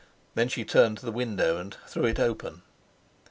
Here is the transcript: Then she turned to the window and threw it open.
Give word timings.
Then 0.33 0.47
she 0.47 0.65
turned 0.65 0.97
to 0.97 1.05
the 1.05 1.11
window 1.11 1.57
and 1.57 1.77
threw 1.85 2.05
it 2.05 2.19
open. 2.19 2.63